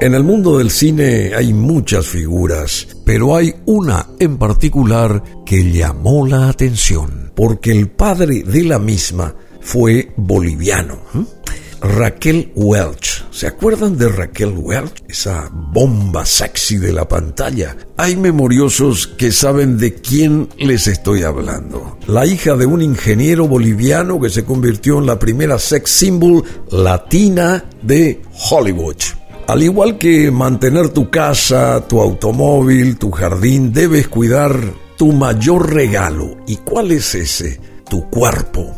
En 0.00 0.14
el 0.14 0.24
mundo 0.24 0.56
del 0.56 0.70
cine 0.70 1.32
hay 1.36 1.52
muchas 1.52 2.06
figuras, 2.06 2.88
pero 3.04 3.36
hay 3.36 3.54
una 3.66 4.06
en 4.18 4.38
particular 4.38 5.22
que 5.44 5.70
llamó 5.70 6.26
la 6.26 6.48
atención, 6.48 7.30
porque 7.36 7.70
el 7.70 7.90
padre 7.90 8.42
de 8.42 8.64
la 8.64 8.78
misma 8.78 9.34
fue 9.60 10.10
boliviano. 10.16 11.00
Raquel 11.82 12.50
Welch. 12.54 13.26
¿Se 13.30 13.46
acuerdan 13.46 13.98
de 13.98 14.08
Raquel 14.08 14.54
Welch? 14.56 15.02
Esa 15.06 15.50
bomba 15.52 16.24
sexy 16.24 16.78
de 16.78 16.94
la 16.94 17.06
pantalla. 17.06 17.76
Hay 17.98 18.16
memoriosos 18.16 19.06
que 19.06 19.30
saben 19.30 19.76
de 19.76 19.96
quién 19.96 20.48
les 20.56 20.86
estoy 20.86 21.24
hablando. 21.24 21.98
La 22.06 22.24
hija 22.24 22.56
de 22.56 22.64
un 22.64 22.80
ingeniero 22.80 23.46
boliviano 23.46 24.18
que 24.18 24.30
se 24.30 24.46
convirtió 24.46 24.98
en 24.98 25.04
la 25.04 25.18
primera 25.18 25.58
sex 25.58 25.90
symbol 25.90 26.42
latina 26.70 27.66
de 27.82 28.22
Hollywood. 28.50 29.19
Al 29.50 29.64
igual 29.64 29.98
que 29.98 30.30
mantener 30.30 30.90
tu 30.90 31.10
casa, 31.10 31.84
tu 31.88 32.00
automóvil, 32.00 32.96
tu 32.98 33.10
jardín, 33.10 33.72
debes 33.72 34.06
cuidar 34.06 34.56
tu 34.96 35.10
mayor 35.10 35.74
regalo. 35.74 36.36
¿Y 36.46 36.58
cuál 36.58 36.92
es 36.92 37.16
ese? 37.16 37.60
Tu 37.88 38.08
cuerpo. 38.08 38.72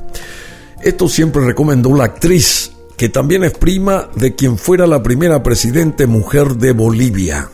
Esto 0.83 1.11
siempre 1.11 1.45
recomendó 1.45 1.95
la 1.95 2.05
actriz, 2.05 2.73
que 2.97 3.11
también 3.11 3.45
es 3.45 3.53
prima 3.53 4.09
de 4.17 4.35
quien 4.35 4.57
fuera 4.57 4.87
la 4.87 5.03
primera 5.03 5.43
presidente 5.43 6.07
mujer 6.07 6.57
de 6.57 6.73
Bolivia. 6.73 7.51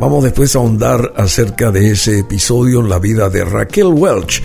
Vamos 0.00 0.24
después 0.24 0.56
a 0.56 0.58
ahondar 0.58 1.12
acerca 1.16 1.70
de 1.70 1.92
ese 1.92 2.18
episodio 2.18 2.80
en 2.80 2.88
la 2.88 2.98
vida 2.98 3.30
de 3.30 3.44
Raquel 3.44 3.86
Welch. 3.86 4.42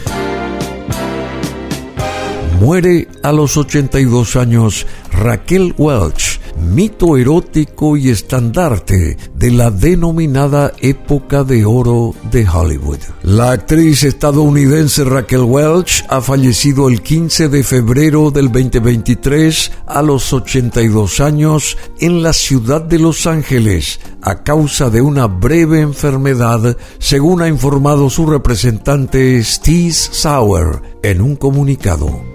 Muere 2.60 3.08
a 3.24 3.32
los 3.32 3.58
82 3.58 4.36
años 4.36 4.86
Raquel 5.12 5.74
Welch 5.80 6.31
mito 6.72 7.18
erótico 7.18 7.98
y 7.98 8.10
estandarte 8.10 9.18
de 9.36 9.52
la 9.52 9.72
denominada 9.72 10.72
época 10.80 11.44
de 11.44 11.66
oro 11.66 12.16
de 12.32 12.48
Hollywood. 12.48 13.00
La 13.24 13.52
actriz 13.52 14.04
estadounidense 14.04 15.04
Raquel 15.04 15.44
Welch 15.44 16.06
ha 16.08 16.22
fallecido 16.22 16.88
el 16.88 17.02
15 17.02 17.50
de 17.50 17.64
febrero 17.64 18.32
del 18.32 18.52
2023 18.52 19.72
a 19.86 20.02
los 20.02 20.32
82 20.32 21.20
años 21.20 21.78
en 22.00 22.24
la 22.24 22.34
ciudad 22.34 22.82
de 22.82 23.00
Los 23.00 23.28
Ángeles 23.28 24.00
a 24.22 24.44
causa 24.44 24.90
de 24.90 25.02
una 25.02 25.28
breve 25.28 25.82
enfermedad, 25.82 26.78
según 27.00 27.42
ha 27.42 27.48
informado 27.48 28.10
su 28.10 28.26
representante 28.26 29.44
Steve 29.44 29.92
Sauer 29.92 30.82
en 31.04 31.22
un 31.22 31.36
comunicado. 31.36 32.31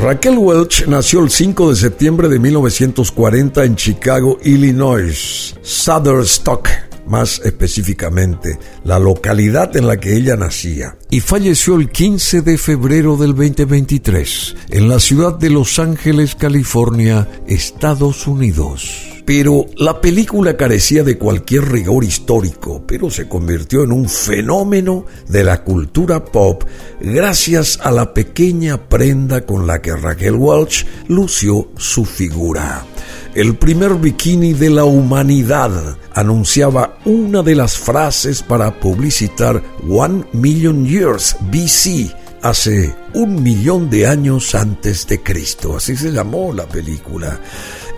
Raquel 0.00 0.36
Welch 0.38 0.86
nació 0.86 1.20
el 1.20 1.30
5 1.30 1.70
de 1.70 1.76
septiembre 1.76 2.28
de 2.28 2.38
1940 2.38 3.64
en 3.64 3.76
Chicago, 3.76 4.38
Illinois, 4.42 5.54
Stock, 5.62 6.68
más 7.06 7.40
específicamente, 7.44 8.58
la 8.84 8.98
localidad 8.98 9.76
en 9.76 9.86
la 9.86 9.98
que 9.98 10.16
ella 10.16 10.36
nacía, 10.36 10.96
y 11.10 11.20
falleció 11.20 11.76
el 11.76 11.90
15 11.90 12.42
de 12.42 12.58
febrero 12.58 13.16
del 13.16 13.34
2023 13.34 14.56
en 14.70 14.88
la 14.88 14.98
ciudad 14.98 15.38
de 15.38 15.50
Los 15.50 15.78
Ángeles, 15.78 16.34
California, 16.34 17.28
Estados 17.46 18.26
Unidos. 18.26 19.13
Pero 19.24 19.66
la 19.78 20.00
película 20.00 20.56
carecía 20.56 21.02
de 21.02 21.16
cualquier 21.16 21.70
rigor 21.70 22.04
histórico, 22.04 22.84
pero 22.86 23.10
se 23.10 23.26
convirtió 23.26 23.82
en 23.82 23.92
un 23.92 24.08
fenómeno 24.08 25.06
de 25.28 25.44
la 25.44 25.64
cultura 25.64 26.24
pop 26.24 26.64
gracias 27.00 27.78
a 27.82 27.90
la 27.90 28.12
pequeña 28.12 28.88
prenda 28.88 29.46
con 29.46 29.66
la 29.66 29.80
que 29.80 29.96
Raquel 29.96 30.34
Welch 30.34 30.86
lució 31.08 31.70
su 31.76 32.04
figura. 32.04 32.84
El 33.34 33.56
primer 33.56 33.94
bikini 33.94 34.52
de 34.52 34.70
la 34.70 34.84
humanidad 34.84 35.96
anunciaba 36.12 36.98
una 37.04 37.42
de 37.42 37.54
las 37.54 37.78
frases 37.78 38.42
para 38.42 38.78
publicitar 38.78 39.62
One 39.88 40.24
Million 40.32 40.86
Years 40.86 41.36
BC 41.50 42.14
hace 42.44 42.94
un 43.14 43.42
millón 43.42 43.88
de 43.88 44.06
años 44.06 44.54
antes 44.54 45.06
de 45.06 45.22
Cristo. 45.22 45.76
Así 45.76 45.96
se 45.96 46.12
llamó 46.12 46.52
la 46.52 46.66
película. 46.66 47.40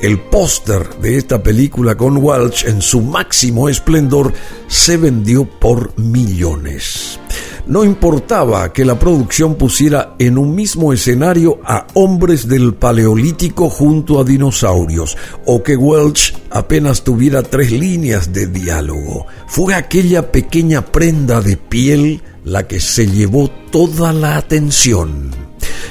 El 0.01 0.19
póster 0.21 1.01
de 1.01 1.17
esta 1.17 1.43
película 1.43 1.97
con 1.97 2.19
Welch 2.19 2.67
en 2.67 2.83
su 2.83 3.01
máximo 3.01 3.71
esplendor 3.71 4.35
se 4.69 4.99
vendió 4.99 5.47
por 5.47 5.99
millones. 5.99 7.19
No 7.67 7.83
importaba 7.83 8.73
que 8.75 8.85
la 8.85 8.99
producción 8.99 9.55
pusiera 9.55 10.15
en 10.19 10.37
un 10.37 10.55
mismo 10.55 10.93
escenario 10.93 11.61
a 11.65 11.87
hombres 11.95 12.47
del 12.47 12.75
Paleolítico 12.75 13.71
junto 13.71 14.21
a 14.21 14.25
dinosaurios, 14.25 15.17
o 15.47 15.63
que 15.63 15.77
Welch 15.77 16.35
apenas 16.51 17.03
tuviera 17.03 17.43
tres 17.43 17.73
líneas 17.73 18.35
de 18.35 18.47
diálogo. 18.49 19.27
Fue 19.49 19.75
aquella 19.75 20.31
pequeña 20.31 20.85
prenda 20.85 21.41
de 21.41 21.57
piel 21.57 22.23
la 22.45 22.69
que 22.69 22.81
se 22.81 23.07
llevó 23.07 23.51
toda 23.71 24.13
la 24.13 24.37
atención. 24.37 25.46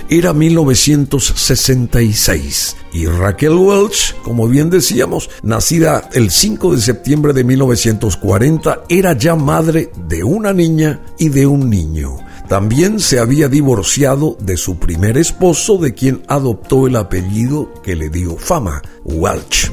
Era 0.10 0.34
1966 0.34 2.76
y 2.94 3.08
Raquel 3.08 3.54
Welch, 3.54 4.16
como 4.24 4.48
bien 4.48 4.70
decíamos, 4.70 5.30
nacida 5.44 6.10
el 6.14 6.32
5 6.32 6.76
de 6.76 6.82
septiembre 6.82 7.34
de 7.34 7.44
1940, 7.44 8.84
era 8.88 9.18
ya 9.18 9.36
madre 9.36 9.92
de 10.08 10.24
una 10.24 10.54
niña 10.54 11.02
y 11.20 11.28
de 11.30 11.46
un 11.46 11.70
niño. 11.70 12.16
También 12.48 13.00
se 13.00 13.20
había 13.20 13.50
divorciado 13.50 14.38
de 14.40 14.58
su 14.58 14.78
primer 14.78 15.18
esposo, 15.18 15.78
de 15.78 15.94
quien 15.94 16.22
adoptó 16.28 16.88
el 16.88 16.96
apellido 16.96 17.74
que 17.82 17.96
le 17.96 18.10
dio 18.10 18.38
fama, 18.38 18.82
Welch. 19.04 19.72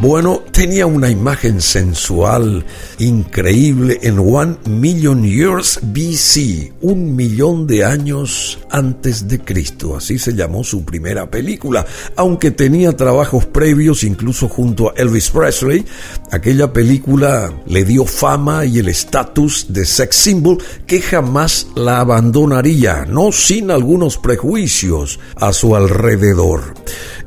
Bueno, 0.00 0.42
tenía 0.52 0.86
una 0.86 1.10
imagen 1.10 1.60
sensual 1.60 2.64
increíble 3.00 3.98
en 4.02 4.20
One 4.20 4.56
Million 4.66 5.24
Years 5.24 5.80
BC, 5.82 6.72
un 6.82 7.16
millón 7.16 7.66
de 7.66 7.84
años 7.84 8.60
antes 8.70 9.26
de 9.26 9.40
Cristo, 9.40 9.96
así 9.96 10.20
se 10.20 10.34
llamó 10.34 10.62
su 10.62 10.84
primera 10.84 11.28
película, 11.28 11.84
aunque 12.14 12.52
tenía 12.52 12.96
trabajos 12.96 13.46
previos 13.46 14.04
incluso 14.04 14.48
junto 14.48 14.90
a 14.90 14.92
Elvis 14.96 15.30
Presley, 15.30 15.84
aquella 16.30 16.72
película 16.72 17.52
le 17.66 17.84
dio 17.84 18.04
fama 18.04 18.66
y 18.66 18.78
el 18.78 18.88
estatus 18.88 19.66
de 19.68 19.84
sex 19.84 20.14
symbol 20.14 20.62
que 20.86 21.00
jamás 21.00 21.66
la 21.74 21.98
abandonaría, 21.98 23.04
no 23.04 23.32
sin 23.32 23.72
algunos 23.72 24.16
prejuicios 24.16 25.18
a 25.34 25.52
su 25.52 25.74
alrededor. 25.74 26.74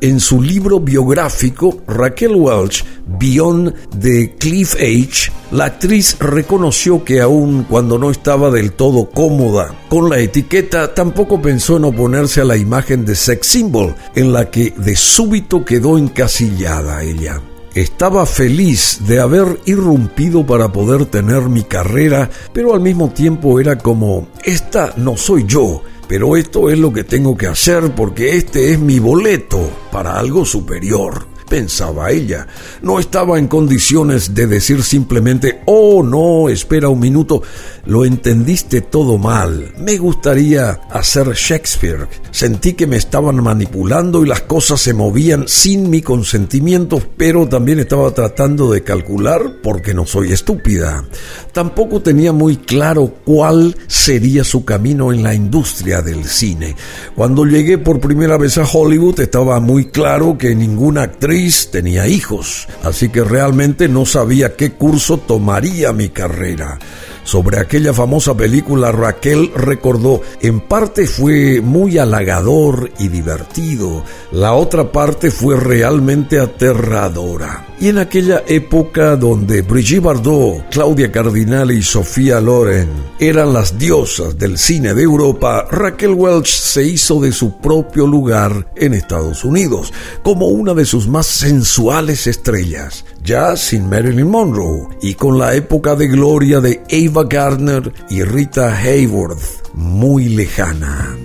En 0.04 0.20
su 0.20 0.42
libro 0.42 0.80
biográfico, 0.80 1.78
Raquel 1.86 2.34
Welch, 2.34 2.84
Beyond 3.06 4.00
the 4.00 4.36
Cliff 4.40 4.74
Age, 4.74 5.32
la 5.52 5.66
actriz 5.66 6.18
reconoció 6.20 7.04
que 7.04 7.22
aun 7.22 7.68
cuando 7.70 8.00
no 8.00 8.10
estaba 8.10 8.50
del 8.50 8.72
todo 8.72 9.12
cómoda 9.12 9.76
con 9.90 10.10
la 10.10 10.18
etiqueta, 10.18 10.96
tampoco 10.96 11.40
pensó 11.40 11.78
en 11.78 11.86
oponerse 11.86 12.42
a 12.42 12.46
la 12.46 12.58
imagen 12.58 13.06
de 13.06 13.16
sex 13.16 13.46
symbol, 13.46 13.94
en 14.16 14.34
la 14.34 14.50
que 14.50 14.74
de 14.76 14.96
súbito 14.96 15.64
quedó 15.64 16.00
encasillada 16.00 17.04
ella. 17.04 17.40
Estaba 17.76 18.26
feliz 18.26 19.02
de 19.08 19.20
haber 19.20 19.60
irrumpido 19.66 20.44
para 20.48 20.72
poder 20.72 21.06
tener 21.06 21.44
mi 21.44 21.62
carrera, 21.62 22.28
pero 22.54 22.74
al 22.74 22.82
mismo 22.82 23.12
tiempo 23.12 23.60
era 23.60 23.78
como, 23.78 24.30
esta 24.44 24.96
no 24.98 25.16
soy 25.16 25.46
yo, 25.46 25.84
pero 26.12 26.36
esto 26.36 26.70
es 26.70 26.78
lo 26.78 26.92
que 26.92 27.06
tengo 27.06 27.38
que 27.38 27.48
hacer 27.48 27.96
porque 27.96 28.36
este 28.36 28.74
es 28.74 28.80
mi 28.80 29.00
boleto 29.00 29.70
para 29.94 30.20
algo 30.20 30.44
superior 30.44 31.31
pensaba 31.52 32.12
ella. 32.12 32.48
No 32.82 32.98
estaba 32.98 33.38
en 33.38 33.50
condiciones 33.50 34.34
de 34.34 34.48
decir 34.48 34.84
simplemente, 34.84 35.60
oh 35.66 36.02
no, 36.02 36.48
espera 36.48 36.88
un 36.88 37.02
minuto, 37.02 37.44
lo 37.86 38.06
entendiste 38.06 38.80
todo 38.80 39.18
mal. 39.18 39.74
Me 39.78 39.98
gustaría 39.98 40.80
hacer 40.90 41.34
Shakespeare. 41.34 42.08
Sentí 42.32 42.72
que 42.72 42.88
me 42.88 42.96
estaban 42.96 43.44
manipulando 43.44 44.24
y 44.24 44.30
las 44.30 44.44
cosas 44.44 44.80
se 44.80 44.94
movían 44.94 45.44
sin 45.46 45.90
mi 45.90 46.02
consentimiento, 46.02 47.02
pero 47.18 47.50
también 47.50 47.80
estaba 47.80 48.12
tratando 48.12 48.72
de 48.72 48.84
calcular 48.84 49.58
porque 49.62 49.94
no 49.94 50.06
soy 50.06 50.32
estúpida. 50.32 51.04
Tampoco 51.52 52.02
tenía 52.02 52.32
muy 52.32 52.56
claro 52.56 53.14
cuál 53.26 53.76
sería 53.88 54.46
su 54.46 54.64
camino 54.64 55.12
en 55.12 55.22
la 55.22 55.34
industria 55.34 56.02
del 56.02 56.24
cine. 56.24 56.78
Cuando 57.14 57.44
llegué 57.44 57.78
por 57.78 58.00
primera 58.00 58.38
vez 58.38 58.58
a 58.58 58.64
Hollywood 58.64 59.20
estaba 59.20 59.60
muy 59.60 59.88
claro 59.88 60.38
que 60.38 60.56
ninguna 60.56 61.02
actriz 61.02 61.41
tenía 61.72 62.08
hijos, 62.08 62.68
así 62.84 63.10
que 63.10 63.24
realmente 63.24 63.88
no 63.88 64.06
sabía 64.06 64.56
qué 64.56 64.74
curso 64.74 65.18
tomaría 65.18 65.92
mi 65.94 66.10
carrera. 66.10 66.78
Sobre 67.24 67.60
aquella 67.60 67.94
famosa 67.94 68.36
película 68.36 68.92
Raquel 68.92 69.52
recordó, 69.56 70.22
en 70.42 70.60
parte 70.60 71.08
fue 71.08 71.62
muy 71.62 71.98
halagador 71.98 72.92
y 73.00 73.08
divertido, 73.08 74.04
la 74.32 74.54
otra 74.54 74.92
parte 74.92 75.32
fue 75.32 75.58
realmente 75.58 76.40
aterradora. 76.40 77.71
Y 77.82 77.88
en 77.88 77.98
aquella 77.98 78.44
época 78.46 79.16
donde 79.16 79.64
Brigitte 79.64 80.04
Bardot, 80.04 80.70
Claudia 80.70 81.12
Cardinale 81.12 81.74
y 81.74 81.82
Sofía 81.82 82.40
Loren 82.40 82.88
eran 83.20 83.54
las 83.54 83.80
diosas 83.80 84.38
del 84.38 84.60
cine 84.60 84.94
de 84.94 85.02
Europa, 85.02 85.66
Raquel 85.72 86.14
Welch 86.14 86.46
se 86.46 86.84
hizo 86.84 87.20
de 87.20 87.32
su 87.32 87.58
propio 87.58 88.06
lugar 88.06 88.72
en 88.76 88.94
Estados 88.94 89.44
Unidos, 89.44 89.92
como 90.22 90.50
una 90.50 90.76
de 90.76 90.86
sus 90.86 91.08
más 91.08 91.26
sensuales 91.26 92.28
estrellas, 92.28 93.04
ya 93.24 93.58
sin 93.58 93.90
Marilyn 93.90 94.30
Monroe 94.30 94.88
y 95.02 95.16
con 95.16 95.40
la 95.40 95.56
época 95.56 95.96
de 95.96 96.08
gloria 96.08 96.62
de 96.62 96.84
Ava 96.92 97.24
Gardner 97.24 97.92
y 98.12 98.22
Rita 98.22 98.78
Hayworth 98.78 99.74
muy 99.74 100.30
lejana. 100.30 101.18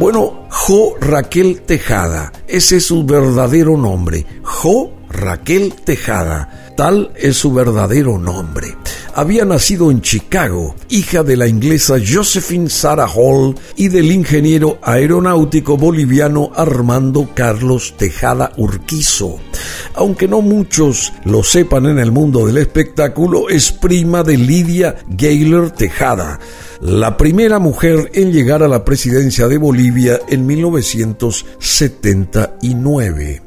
Bueno, 0.00 0.35
Jo 0.58 0.94
Raquel 0.98 1.60
Tejada, 1.60 2.32
ese 2.48 2.78
es 2.78 2.86
su 2.86 3.04
verdadero 3.04 3.76
nombre. 3.76 4.26
Jo 4.42 4.90
Raquel 5.10 5.74
Tejada, 5.84 6.72
tal 6.76 7.12
es 7.14 7.36
su 7.36 7.52
verdadero 7.52 8.18
nombre. 8.18 8.74
Había 9.14 9.44
nacido 9.44 9.90
en 9.90 10.00
Chicago, 10.00 10.74
hija 10.88 11.22
de 11.22 11.36
la 11.36 11.46
inglesa 11.46 11.96
Josephine 12.04 12.70
Sarah 12.70 13.06
Hall 13.06 13.54
y 13.76 13.88
del 13.88 14.10
ingeniero 14.10 14.78
aeronáutico 14.82 15.76
boliviano 15.76 16.50
Armando 16.56 17.28
Carlos 17.34 17.94
Tejada 17.96 18.50
Urquizo. 18.56 19.38
Aunque 19.96 20.28
no 20.28 20.42
muchos 20.42 21.12
lo 21.24 21.42
sepan 21.42 21.86
en 21.86 21.98
el 21.98 22.12
mundo 22.12 22.46
del 22.46 22.58
espectáculo, 22.58 23.48
es 23.48 23.72
prima 23.72 24.22
de 24.22 24.36
Lidia 24.36 24.96
Gayler 25.08 25.70
Tejada 25.70 26.38
la 26.80 27.16
primera 27.16 27.58
mujer 27.58 28.12
en 28.14 28.32
llegar 28.32 28.62
a 28.62 28.68
la 28.68 28.84
presidencia 28.84 29.48
de 29.48 29.58
Bolivia 29.58 30.20
en 30.28 30.46
1979. 30.46 33.42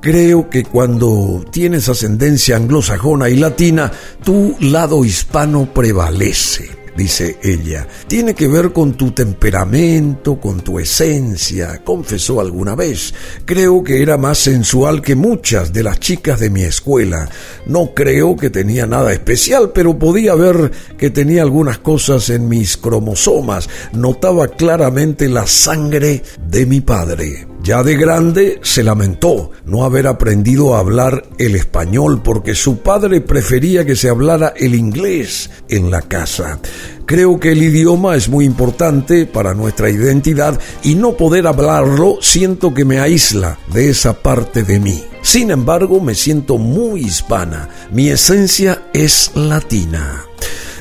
Creo 0.00 0.50
que 0.50 0.64
cuando 0.64 1.42
tienes 1.50 1.88
ascendencia 1.88 2.56
anglosajona 2.56 3.30
y 3.30 3.36
latina, 3.36 3.90
tu 4.22 4.54
lado 4.60 5.02
hispano 5.04 5.72
prevalece 5.72 6.83
dice 6.96 7.38
ella, 7.42 7.86
tiene 8.06 8.34
que 8.34 8.48
ver 8.48 8.72
con 8.72 8.94
tu 8.94 9.10
temperamento, 9.10 10.40
con 10.40 10.60
tu 10.60 10.78
esencia, 10.78 11.82
confesó 11.84 12.40
alguna 12.40 12.74
vez. 12.74 13.14
Creo 13.44 13.82
que 13.82 14.02
era 14.02 14.16
más 14.16 14.38
sensual 14.38 15.02
que 15.02 15.14
muchas 15.14 15.72
de 15.72 15.82
las 15.82 16.00
chicas 16.00 16.40
de 16.40 16.50
mi 16.50 16.62
escuela. 16.62 17.28
No 17.66 17.94
creo 17.94 18.36
que 18.36 18.50
tenía 18.50 18.86
nada 18.86 19.12
especial, 19.12 19.72
pero 19.72 19.98
podía 19.98 20.34
ver 20.34 20.70
que 20.98 21.10
tenía 21.10 21.42
algunas 21.42 21.78
cosas 21.78 22.30
en 22.30 22.48
mis 22.48 22.76
cromosomas. 22.76 23.68
Notaba 23.92 24.48
claramente 24.48 25.28
la 25.28 25.46
sangre 25.46 26.22
de 26.48 26.66
mi 26.66 26.80
padre. 26.80 27.53
Ya 27.64 27.82
de 27.82 27.96
grande 27.96 28.60
se 28.62 28.82
lamentó 28.82 29.50
no 29.64 29.84
haber 29.84 30.06
aprendido 30.06 30.74
a 30.74 30.80
hablar 30.80 31.24
el 31.38 31.56
español 31.56 32.20
porque 32.22 32.54
su 32.54 32.80
padre 32.80 33.22
prefería 33.22 33.86
que 33.86 33.96
se 33.96 34.10
hablara 34.10 34.52
el 34.54 34.74
inglés 34.74 35.48
en 35.70 35.90
la 35.90 36.02
casa. 36.02 36.60
Creo 37.06 37.40
que 37.40 37.52
el 37.52 37.62
idioma 37.62 38.16
es 38.16 38.28
muy 38.28 38.44
importante 38.44 39.24
para 39.24 39.54
nuestra 39.54 39.88
identidad 39.88 40.60
y 40.82 40.94
no 40.94 41.16
poder 41.16 41.46
hablarlo 41.46 42.18
siento 42.20 42.74
que 42.74 42.84
me 42.84 43.00
aísla 43.00 43.58
de 43.72 43.88
esa 43.88 44.12
parte 44.12 44.62
de 44.62 44.78
mí. 44.78 45.02
Sin 45.22 45.50
embargo, 45.50 46.00
me 46.00 46.14
siento 46.14 46.58
muy 46.58 47.00
hispana. 47.00 47.70
Mi 47.90 48.10
esencia 48.10 48.88
es 48.92 49.30
latina. 49.34 50.26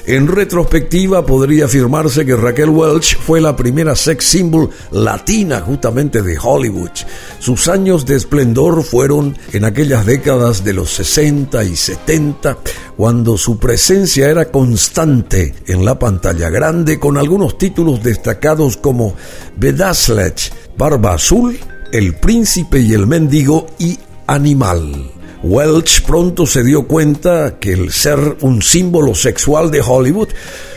En 0.06 0.28
retrospectiva 0.28 1.26
podría 1.26 1.64
afirmarse 1.64 2.26
que 2.26 2.36
Raquel 2.36 2.68
Welch 2.68 3.18
fue 3.18 3.40
la 3.40 3.56
primera 3.56 3.96
sex 3.96 4.26
symbol 4.26 4.70
latina 4.92 5.62
justamente 5.62 6.22
de 6.22 6.38
Hollywood. 6.38 6.92
Sus 7.40 7.70
años 7.70 8.06
de 8.06 8.18
esplendor 8.18 8.84
fueron 8.84 9.38
en 9.54 9.64
aquellas 9.64 10.06
décadas 10.06 10.66
de 10.66 10.74
los 10.74 10.90
60 10.92 11.64
y 11.64 11.78
70, 11.78 12.58
cuando 12.98 13.38
su 13.38 13.58
presencia 13.58 14.30
era 14.30 14.52
constante 14.52 15.56
en 15.68 15.86
la 15.86 15.98
pantalla 15.98 16.50
grande 16.50 17.00
con 17.00 17.18
algunos 17.18 17.58
títulos 17.58 18.04
destacados 18.04 18.76
como 18.76 19.16
Bedazzled, 19.56 20.36
Barba 20.78 21.14
Azul, 21.14 21.58
El 21.94 22.16
Príncipe 22.16 22.82
y 22.82 22.92
el 22.92 23.08
Mendigo 23.08 23.68
y 23.80 23.98
Animal. 24.28 25.23
Welch 25.44 26.04
pronto 26.04 26.46
se 26.46 26.64
dio 26.64 26.88
cuenta 26.88 27.60
que 27.60 27.74
el 27.74 27.92
ser 27.92 28.38
un 28.42 28.62
símbolo 28.62 29.14
sexual 29.14 29.72
de 29.72 29.82
Hollywood 29.82 30.30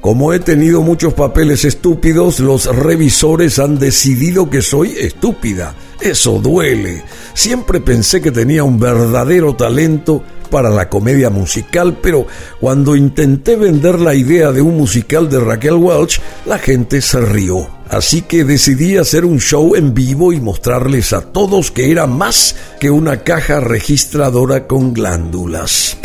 Como 0.01 0.33
he 0.33 0.39
tenido 0.39 0.81
muchos 0.81 1.13
papeles 1.13 1.63
estúpidos, 1.63 2.41
los 2.41 2.65
revisores 2.65 3.59
han 3.59 3.79
decidido 3.79 4.49
que 4.49 4.61
soy 4.61 4.97
estúpida. 4.99 5.73
Eso 6.01 6.39
duele. 6.39 7.01
Siempre 7.33 7.79
pensé 7.79 8.19
que 8.19 8.31
tenía 8.31 8.65
un 8.65 8.77
verdadero 8.77 9.55
talento 9.55 10.21
para 10.51 10.69
la 10.69 10.89
comedia 10.89 11.29
musical, 11.29 11.97
pero 12.01 12.27
cuando 12.59 12.97
intenté 12.97 13.55
vender 13.55 14.01
la 14.01 14.15
idea 14.15 14.51
de 14.51 14.61
un 14.61 14.75
musical 14.75 15.29
de 15.29 15.39
Raquel 15.39 15.75
Welch, 15.75 16.19
la 16.45 16.59
gente 16.59 16.99
se 16.99 17.21
rió. 17.21 17.78
Así 17.89 18.21
que 18.21 18.43
decidí 18.43 18.97
hacer 18.97 19.25
un 19.25 19.39
show 19.39 19.75
en 19.75 19.95
vivo 19.95 20.31
y 20.31 20.39
mostrarles 20.39 21.11
a 21.11 21.21
todos 21.21 21.71
que 21.71 21.91
era 21.91 22.05
más 22.05 22.55
que 22.79 22.91
una 22.91 23.23
caja 23.23 23.59
registradora 23.59 24.67
con 24.67 24.93
glándulas. 24.93 25.97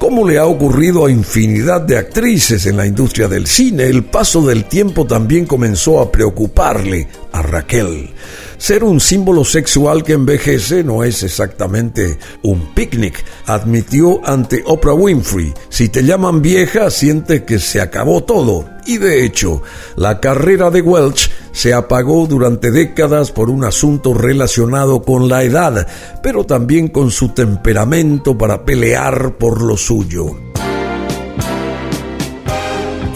Como 0.00 0.26
le 0.26 0.38
ha 0.38 0.46
ocurrido 0.46 1.06
a 1.06 1.10
infinidad 1.10 1.82
de 1.82 1.98
actrices 1.98 2.66
en 2.66 2.78
la 2.78 2.86
industria 2.86 3.28
del 3.28 3.46
cine, 3.46 3.84
el 3.84 4.04
paso 4.04 4.40
del 4.42 4.64
tiempo 4.64 5.06
también 5.06 5.46
comenzó 5.46 6.00
a 6.00 6.10
preocuparle 6.10 7.06
a 7.32 7.42
Raquel. 7.42 8.10
Ser 8.58 8.84
un 8.84 9.00
símbolo 9.00 9.44
sexual 9.44 10.04
que 10.04 10.12
envejece 10.12 10.84
no 10.84 11.02
es 11.02 11.22
exactamente 11.22 12.18
un 12.42 12.74
picnic, 12.74 13.24
admitió 13.46 14.20
ante 14.24 14.62
Oprah 14.66 14.94
Winfrey. 14.94 15.54
Si 15.70 15.88
te 15.88 16.04
llaman 16.04 16.42
vieja, 16.42 16.90
sientes 16.90 17.42
que 17.42 17.58
se 17.58 17.80
acabó 17.80 18.22
todo. 18.22 18.68
Y 18.86 18.98
de 18.98 19.24
hecho, 19.24 19.62
la 19.96 20.20
carrera 20.20 20.70
de 20.70 20.82
Welch 20.82 21.30
se 21.52 21.72
apagó 21.72 22.26
durante 22.26 22.70
décadas 22.70 23.30
por 23.30 23.50
un 23.50 23.64
asunto 23.64 24.14
relacionado 24.14 25.02
con 25.02 25.28
la 25.28 25.42
edad, 25.42 25.86
pero 26.22 26.44
también 26.44 26.88
con 26.88 27.10
su 27.10 27.30
temperamento 27.30 28.36
para 28.36 28.64
pelear 28.64 29.36
por 29.38 29.62
lo 29.62 29.76
suyo. 29.76 30.49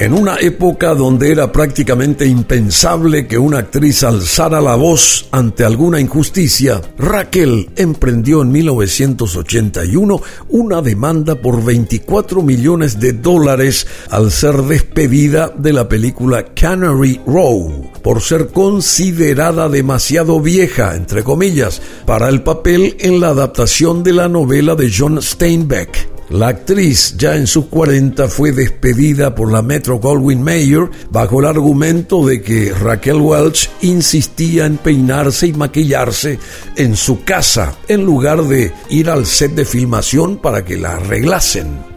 En 0.04 0.12
una 0.12 0.36
época 0.36 0.94
donde 0.94 1.32
era 1.32 1.50
prácticamente 1.50 2.26
impensable 2.26 3.26
que 3.26 3.38
una 3.38 3.60
actriz 3.60 4.02
alzara 4.02 4.60
la 4.60 4.74
voz 4.74 5.28
ante 5.30 5.64
alguna 5.64 5.98
injusticia, 5.98 6.82
Raquel 6.98 7.70
emprendió 7.74 8.42
en 8.42 8.52
1981 8.52 10.20
una 10.50 10.82
demanda 10.82 11.36
por 11.36 11.64
24 11.64 12.42
millones 12.42 13.00
de 13.00 13.14
dólares 13.14 13.86
al 14.10 14.30
ser 14.30 14.56
despedida 14.64 15.50
de 15.56 15.72
la 15.72 15.88
película 15.88 16.44
Canary 16.54 17.22
Row 17.26 17.90
por 18.02 18.20
ser 18.20 18.48
considerada 18.48 19.70
demasiado 19.70 20.38
vieja, 20.38 20.96
entre 20.96 21.24
comillas, 21.24 21.80
para 22.04 22.28
el 22.28 22.42
papel 22.42 22.94
en 23.00 23.20
la 23.20 23.28
adaptación 23.28 24.02
de 24.02 24.12
la 24.12 24.28
novela 24.28 24.74
de 24.74 24.92
John 24.94 25.22
Steinbeck. 25.22 26.13
La 26.34 26.48
actriz, 26.48 27.14
ya 27.16 27.36
en 27.36 27.46
sus 27.46 27.66
40, 27.66 28.26
fue 28.26 28.50
despedida 28.50 29.36
por 29.36 29.52
la 29.52 29.62
Metro 29.62 30.00
Goldwyn 30.00 30.42
Mayer 30.42 30.90
bajo 31.08 31.38
el 31.38 31.46
argumento 31.46 32.26
de 32.26 32.42
que 32.42 32.72
Raquel 32.72 33.20
Welch 33.20 33.70
insistía 33.82 34.66
en 34.66 34.78
peinarse 34.78 35.46
y 35.46 35.52
maquillarse 35.52 36.40
en 36.74 36.96
su 36.96 37.22
casa 37.22 37.76
en 37.86 38.04
lugar 38.04 38.42
de 38.42 38.72
ir 38.90 39.10
al 39.10 39.26
set 39.26 39.52
de 39.52 39.64
filmación 39.64 40.38
para 40.38 40.64
que 40.64 40.76
la 40.76 40.94
arreglasen. 40.96 41.93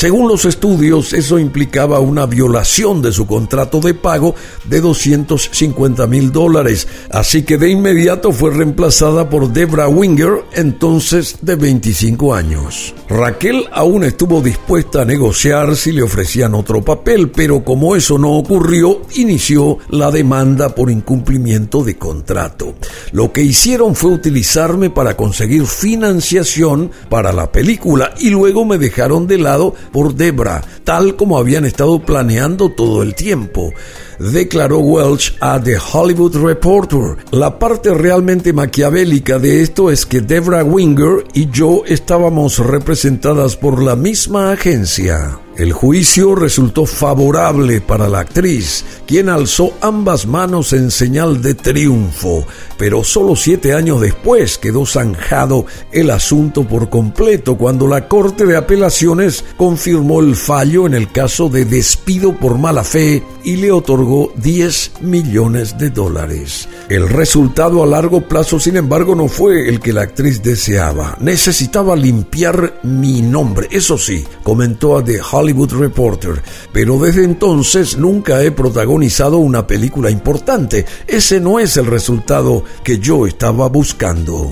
Según 0.00 0.28
los 0.28 0.46
estudios, 0.46 1.12
eso 1.12 1.38
implicaba 1.38 2.00
una 2.00 2.24
violación 2.24 3.02
de 3.02 3.12
su 3.12 3.26
contrato 3.26 3.80
de 3.80 3.92
pago 3.92 4.34
de 4.64 4.80
250 4.80 6.06
mil 6.06 6.32
dólares, 6.32 6.88
así 7.10 7.42
que 7.42 7.58
de 7.58 7.68
inmediato 7.68 8.32
fue 8.32 8.50
reemplazada 8.50 9.28
por 9.28 9.52
Debra 9.52 9.88
Winger, 9.88 10.42
entonces 10.54 11.36
de 11.42 11.54
25 11.54 12.32
años. 12.32 12.94
Raquel 13.10 13.66
aún 13.72 14.04
estuvo 14.04 14.40
dispuesta 14.40 15.02
a 15.02 15.04
negociar 15.04 15.76
si 15.76 15.92
le 15.92 16.00
ofrecían 16.00 16.54
otro 16.54 16.80
papel, 16.80 17.30
pero 17.30 17.62
como 17.62 17.94
eso 17.94 18.16
no 18.16 18.30
ocurrió, 18.38 19.02
inició 19.16 19.76
la 19.90 20.10
demanda 20.10 20.74
por 20.74 20.90
incumplimiento 20.90 21.84
de 21.84 21.98
contrato. 21.98 22.72
Lo 23.12 23.32
que 23.32 23.42
hicieron 23.42 23.94
fue 23.94 24.12
utilizarme 24.12 24.88
para 24.88 25.14
conseguir 25.14 25.66
financiación 25.66 26.90
para 27.10 27.34
la 27.34 27.52
película 27.52 28.14
y 28.18 28.30
luego 28.30 28.64
me 28.64 28.78
dejaron 28.78 29.26
de 29.26 29.36
lado 29.36 29.74
por 29.92 30.14
Debra, 30.14 30.62
tal 30.84 31.16
como 31.16 31.38
habían 31.38 31.64
estado 31.64 32.00
planeando 32.00 32.70
todo 32.70 33.02
el 33.02 33.14
tiempo 33.14 33.72
declaró 34.20 34.78
Welch 34.78 35.34
a 35.40 35.60
The 35.60 35.78
Hollywood 35.92 36.36
Reporter. 36.36 37.16
La 37.32 37.58
parte 37.58 37.92
realmente 37.94 38.52
maquiavélica 38.52 39.38
de 39.38 39.62
esto 39.62 39.90
es 39.90 40.04
que 40.06 40.20
Debra 40.20 40.62
Winger 40.62 41.24
y 41.32 41.50
yo 41.50 41.82
estábamos 41.86 42.58
representadas 42.58 43.56
por 43.56 43.82
la 43.82 43.96
misma 43.96 44.52
agencia. 44.52 45.40
El 45.60 45.74
juicio 45.74 46.34
resultó 46.34 46.86
favorable 46.86 47.82
para 47.82 48.08
la 48.08 48.20
actriz, 48.20 48.82
quien 49.06 49.28
alzó 49.28 49.74
ambas 49.82 50.24
manos 50.24 50.72
en 50.72 50.90
señal 50.90 51.42
de 51.42 51.52
triunfo, 51.52 52.46
pero 52.78 53.04
solo 53.04 53.36
siete 53.36 53.74
años 53.74 54.00
después 54.00 54.56
quedó 54.56 54.86
zanjado 54.86 55.66
el 55.92 56.12
asunto 56.12 56.66
por 56.66 56.88
completo 56.88 57.58
cuando 57.58 57.86
la 57.86 58.08
Corte 58.08 58.46
de 58.46 58.56
Apelaciones 58.56 59.44
confirmó 59.58 60.20
el 60.20 60.34
fallo 60.34 60.86
en 60.86 60.94
el 60.94 61.12
caso 61.12 61.50
de 61.50 61.66
despido 61.66 62.34
por 62.34 62.56
mala 62.56 62.82
fe 62.82 63.22
y 63.44 63.56
le 63.56 63.70
otorgó 63.70 64.32
10 64.36 64.92
millones 65.02 65.76
de 65.76 65.90
dólares. 65.90 66.70
El 66.88 67.06
resultado 67.06 67.82
a 67.82 67.86
largo 67.86 68.22
plazo, 68.22 68.58
sin 68.58 68.78
embargo, 68.78 69.14
no 69.14 69.28
fue 69.28 69.68
el 69.68 69.80
que 69.80 69.92
la 69.92 70.02
actriz 70.02 70.42
deseaba. 70.42 71.18
Necesitaba 71.20 71.96
limpiar 71.96 72.80
mi 72.82 73.20
nombre, 73.20 73.68
eso 73.70 73.98
sí, 73.98 74.24
comentó 74.42 74.96
a 74.96 75.04
The 75.04 75.20
Hollywood 75.20 75.49
Reporter, 75.52 76.42
pero 76.72 76.98
desde 76.98 77.24
entonces 77.24 77.96
nunca 77.96 78.42
he 78.42 78.50
protagonizado 78.50 79.38
una 79.38 79.66
película 79.66 80.10
importante. 80.10 80.86
Ese 81.06 81.40
no 81.40 81.58
es 81.58 81.76
el 81.76 81.86
resultado 81.86 82.64
que 82.84 82.98
yo 82.98 83.26
estaba 83.26 83.68
buscando. 83.68 84.50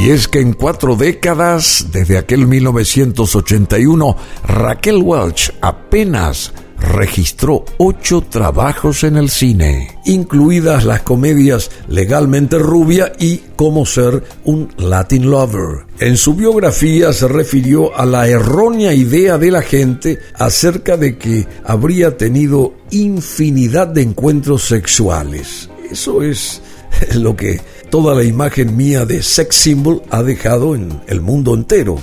Y 0.00 0.10
es 0.10 0.28
que 0.28 0.40
en 0.40 0.52
cuatro 0.52 0.94
décadas, 0.94 1.88
desde 1.90 2.18
aquel 2.18 2.46
1981, 2.46 4.16
Raquel 4.44 5.02
Welch 5.02 5.52
apenas 5.60 6.52
registró 6.88 7.64
ocho 7.76 8.22
trabajos 8.22 9.04
en 9.04 9.16
el 9.16 9.28
cine, 9.30 9.98
incluidas 10.04 10.84
las 10.84 11.02
comedias 11.02 11.70
Legalmente 11.88 12.58
Rubia 12.58 13.12
y 13.18 13.42
Cómo 13.56 13.86
ser 13.86 14.22
un 14.44 14.68
Latin 14.76 15.30
Lover. 15.30 15.86
En 15.98 16.16
su 16.16 16.34
biografía 16.34 17.12
se 17.12 17.26
refirió 17.26 17.96
a 17.96 18.06
la 18.06 18.28
errónea 18.28 18.94
idea 18.94 19.36
de 19.36 19.50
la 19.50 19.62
gente 19.62 20.18
acerca 20.34 20.96
de 20.96 21.18
que 21.18 21.46
habría 21.64 22.16
tenido 22.16 22.74
infinidad 22.90 23.88
de 23.88 24.02
encuentros 24.02 24.62
sexuales. 24.64 25.68
Eso 25.90 26.22
es 26.22 26.62
lo 27.16 27.36
que 27.36 27.60
toda 27.90 28.14
la 28.14 28.24
imagen 28.24 28.76
mía 28.76 29.04
de 29.04 29.22
sex 29.22 29.56
symbol 29.56 30.02
ha 30.10 30.22
dejado 30.22 30.74
en 30.74 31.00
el 31.06 31.20
mundo 31.20 31.54
entero. 31.54 31.98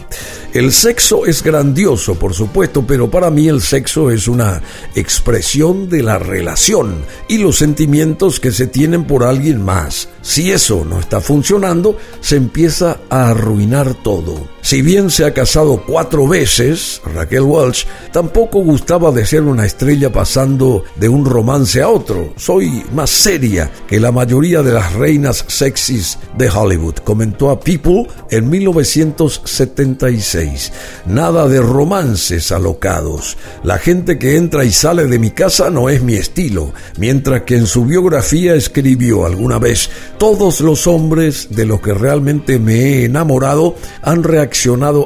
El 0.56 0.72
sexo 0.72 1.26
es 1.26 1.44
grandioso, 1.44 2.16
por 2.16 2.34
supuesto, 2.34 2.88
pero 2.88 3.12
para 3.12 3.30
mí 3.30 3.50
el 3.50 3.62
sexo 3.62 4.10
es 4.10 4.30
una 4.30 4.62
expresión 4.96 5.90
de 5.90 6.02
la 6.02 6.18
relación 6.18 7.04
y 7.28 7.40
los 7.40 7.58
sentimientos 7.58 8.40
que 8.40 8.54
se 8.54 8.66
tienen 8.66 9.04
por 9.04 9.26
alguien 9.26 9.62
más. 9.62 10.08
Si 10.22 10.52
eso 10.54 10.86
no 10.86 11.02
está 11.02 11.20
funcionando, 11.20 11.98
se 12.22 12.38
empieza 12.38 13.00
a 13.10 13.32
arruinar 13.32 13.96
todo. 13.96 14.55
Si 14.66 14.82
bien 14.82 15.12
se 15.12 15.26
ha 15.26 15.32
casado 15.32 15.84
cuatro 15.86 16.28
veces, 16.28 17.00
Raquel 17.14 17.44
Welch 17.44 17.86
tampoco 18.12 18.64
gustaba 18.64 19.12
de 19.12 19.24
ser 19.24 19.44
una 19.44 19.64
estrella 19.64 20.12
pasando 20.12 20.84
de 20.96 21.08
un 21.08 21.24
romance 21.24 21.84
a 21.84 21.90
otro. 21.90 22.34
Soy 22.36 22.84
más 22.92 23.12
seria 23.12 23.70
que 23.88 24.00
la 24.00 24.12
mayoría 24.12 24.64
de 24.64 24.74
las 24.74 24.94
reinas 24.94 25.46
sexys 25.48 26.18
de 26.36 26.50
Hollywood, 26.50 26.96
comentó 27.04 27.52
a 27.52 27.60
People 27.60 28.08
en 28.32 28.50
1976. 28.50 30.72
Nada 31.06 31.48
de 31.48 31.62
romances 31.62 32.52
alocados. 32.52 33.38
La 33.64 33.78
gente 33.78 34.18
que 34.18 34.36
entra 34.36 34.66
y 34.66 34.72
sale 34.72 35.06
de 35.06 35.20
mi 35.20 35.30
casa 35.30 35.70
no 35.70 35.90
es 35.90 36.02
mi 36.02 36.16
estilo, 36.16 36.74
mientras 36.98 37.44
que 37.44 37.56
en 37.56 37.68
su 37.68 37.86
biografía 37.86 38.56
escribió 38.56 39.28
alguna 39.28 39.60
vez, 39.60 39.92
todos 40.18 40.60
los 40.62 40.88
hombres 40.88 41.50
de 41.52 41.68
los 41.68 41.82
que 41.82 41.94
realmente 41.94 42.58
me 42.58 42.74
he 42.74 43.06
enamorado 43.06 43.76
han 44.02 44.24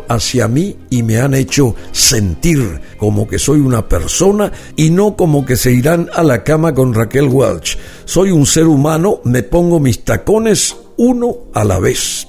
hacia 0.08 0.48
mí 0.48 0.78
y 0.90 1.04
me 1.04 1.20
han 1.20 1.34
hecho 1.34 1.76
sentir 1.92 2.80
como 2.98 3.28
que 3.28 3.40
soy 3.40 3.60
una 3.60 3.88
persona 3.88 4.52
y 4.76 4.90
no 4.90 5.16
como 5.16 5.46
que 5.46 5.58
se 5.58 5.72
irán 5.72 6.08
a 6.14 6.24
la 6.24 6.44
cama 6.44 6.74
con 6.74 6.94
Raquel 6.94 7.28
Welch. 7.28 7.78
Soy 8.06 8.32
un 8.32 8.46
ser 8.46 8.68
humano, 8.68 9.22
me 9.24 9.44
pongo 9.44 9.80
mis 9.80 10.04
tacones 10.04 10.76
uno 10.98 11.36
a 11.54 11.64
la 11.64 11.80
vez. 11.80 12.28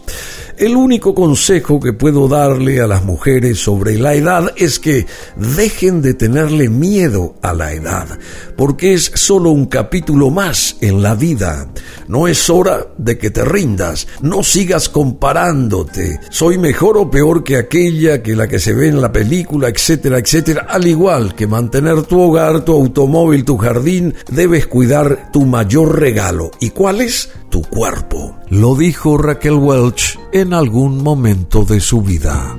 El 0.60 0.76
único 0.76 1.14
consejo 1.14 1.80
que 1.80 1.94
puedo 1.94 2.28
darle 2.28 2.82
a 2.82 2.86
las 2.86 3.02
mujeres 3.02 3.58
sobre 3.58 3.98
la 3.98 4.12
edad 4.12 4.52
es 4.56 4.78
que 4.78 5.06
dejen 5.34 6.02
de 6.02 6.12
tenerle 6.12 6.68
miedo 6.68 7.34
a 7.40 7.54
la 7.54 7.72
edad, 7.72 8.06
porque 8.58 8.92
es 8.92 9.10
solo 9.14 9.52
un 9.52 9.64
capítulo 9.64 10.28
más 10.28 10.76
en 10.82 11.02
la 11.02 11.14
vida. 11.14 11.66
No 12.08 12.28
es 12.28 12.50
hora 12.50 12.88
de 12.98 13.16
que 13.16 13.30
te 13.30 13.42
rindas, 13.42 14.06
no 14.20 14.42
sigas 14.42 14.90
comparándote. 14.90 16.20
Soy 16.28 16.58
mejor 16.58 16.98
o 16.98 17.10
peor 17.10 17.42
que 17.42 17.56
aquella, 17.56 18.22
que 18.22 18.36
la 18.36 18.46
que 18.46 18.58
se 18.58 18.74
ve 18.74 18.88
en 18.88 19.00
la 19.00 19.10
película, 19.10 19.70
etcétera, 19.70 20.18
etcétera. 20.18 20.66
Al 20.68 20.86
igual 20.86 21.34
que 21.34 21.46
mantener 21.46 22.02
tu 22.02 22.20
hogar, 22.20 22.66
tu 22.66 22.74
automóvil, 22.74 23.46
tu 23.46 23.56
jardín, 23.56 24.14
debes 24.30 24.66
cuidar 24.66 25.30
tu 25.32 25.46
mayor 25.46 25.98
regalo. 25.98 26.50
¿Y 26.60 26.68
cuál 26.68 27.00
es? 27.00 27.30
Tu 27.48 27.62
cuerpo. 27.62 28.39
Lo 28.50 28.74
dijo 28.74 29.16
Raquel 29.16 29.54
Welch 29.54 30.18
en 30.32 30.52
algún 30.54 31.04
momento 31.04 31.64
de 31.64 31.78
su 31.78 32.02
vida. 32.02 32.58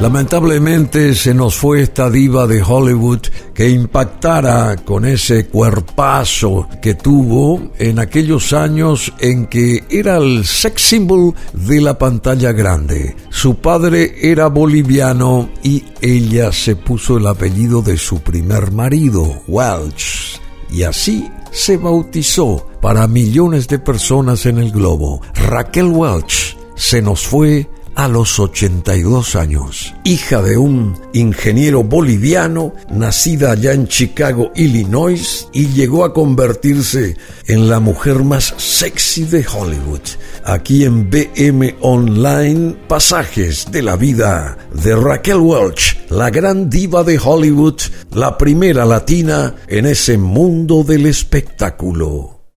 Lamentablemente 0.00 1.14
se 1.14 1.34
nos 1.34 1.54
fue 1.54 1.82
esta 1.82 2.10
diva 2.10 2.48
de 2.48 2.60
Hollywood 2.60 3.20
que 3.54 3.68
impactara 3.68 4.74
con 4.84 5.04
ese 5.04 5.46
cuerpazo 5.46 6.68
que 6.82 6.94
tuvo 6.94 7.70
en 7.78 8.00
aquellos 8.00 8.52
años 8.52 9.12
en 9.20 9.46
que 9.46 9.84
era 9.88 10.16
el 10.16 10.44
sex 10.44 10.82
symbol 10.82 11.32
de 11.52 11.80
la 11.80 11.96
pantalla 11.96 12.50
grande. 12.50 13.14
Su 13.30 13.56
padre 13.56 14.16
era 14.20 14.48
boliviano 14.48 15.48
y 15.62 15.84
ella 16.00 16.50
se 16.50 16.74
puso 16.74 17.18
el 17.18 17.26
apellido 17.28 17.82
de 17.82 17.98
su 17.98 18.20
primer 18.20 18.72
marido, 18.72 19.42
Welch. 19.46 20.40
Y 20.70 20.82
así 20.82 21.28
se 21.58 21.76
bautizó 21.76 22.64
para 22.80 23.08
millones 23.08 23.66
de 23.66 23.80
personas 23.80 24.46
en 24.46 24.58
el 24.58 24.70
globo. 24.70 25.20
Raquel 25.34 25.88
Welch 25.88 26.56
se 26.76 27.02
nos 27.02 27.26
fue 27.26 27.68
a 27.98 28.06
los 28.06 28.38
82 28.38 29.34
años, 29.34 29.92
hija 30.04 30.40
de 30.40 30.56
un 30.56 30.96
ingeniero 31.14 31.82
boliviano, 31.82 32.72
nacida 32.88 33.50
allá 33.50 33.72
en 33.72 33.88
Chicago, 33.88 34.52
Illinois, 34.54 35.48
y 35.52 35.66
llegó 35.70 36.04
a 36.04 36.14
convertirse 36.14 37.16
en 37.48 37.68
la 37.68 37.80
mujer 37.80 38.22
más 38.22 38.54
sexy 38.56 39.24
de 39.24 39.44
Hollywood. 39.44 40.02
Aquí 40.44 40.84
en 40.84 41.10
BM 41.10 41.74
Online, 41.80 42.76
pasajes 42.86 43.66
de 43.72 43.82
la 43.82 43.96
vida 43.96 44.56
de 44.72 44.94
Raquel 44.94 45.38
Welch, 45.38 45.98
la 46.08 46.30
gran 46.30 46.70
diva 46.70 47.02
de 47.02 47.18
Hollywood, 47.18 47.80
la 48.12 48.38
primera 48.38 48.84
latina 48.84 49.56
en 49.66 49.86
ese 49.86 50.18
mundo 50.18 50.84
del 50.84 51.06
espectáculo. 51.06 52.37